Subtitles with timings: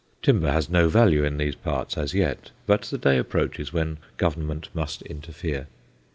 [0.23, 4.67] Timber has no value in those parts as yet, but the day approaches when Government
[4.73, 5.67] must interfere.